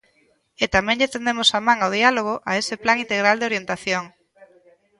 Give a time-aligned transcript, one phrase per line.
[0.63, 4.03] E tamén lle tendemos a man ao diálogo a ese plan integral de orientación.